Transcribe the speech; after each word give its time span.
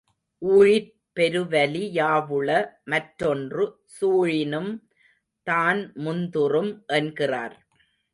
ஊழிற் 0.41 0.87
பெருவலி 1.15 1.81
யாவுள 1.97 2.49
மற்றொன்று 2.83 3.65
சூழினும் 3.97 4.71
தான்முந் 5.47 6.23
துறும் 6.29 6.71
என்கிறார். 6.87 7.55